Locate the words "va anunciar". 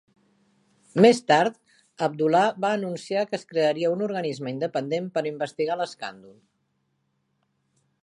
2.65-3.27